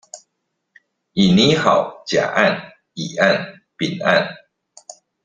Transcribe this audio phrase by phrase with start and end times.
[1.13, 4.27] 已擬好甲案乙案丙案